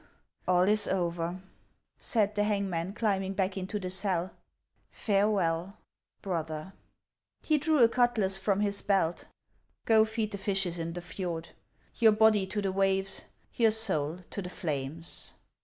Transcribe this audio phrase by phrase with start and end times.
[0.47, 1.39] "All is over,"
[1.99, 4.31] said the hangman, climbing back into the cell."
[5.05, 5.77] Farewell,
[6.23, 6.73] brother!"
[7.43, 9.25] He drew a cutlass from his belt."
[9.85, 11.49] Go feed the fishes in the fjord.
[11.99, 15.35] Your body to the waves; your soul to the flames